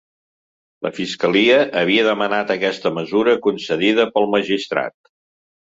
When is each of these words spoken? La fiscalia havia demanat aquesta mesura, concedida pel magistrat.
La 0.85 0.91
fiscalia 0.99 1.57
havia 1.83 2.07
demanat 2.09 2.55
aquesta 2.55 2.93
mesura, 2.97 3.37
concedida 3.47 4.11
pel 4.17 4.29
magistrat. 4.39 4.99